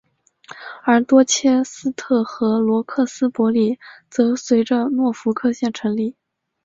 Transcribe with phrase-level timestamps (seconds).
[0.83, 3.77] 而多切斯特和罗克斯伯里
[4.09, 6.15] 则随着诺福克县成立。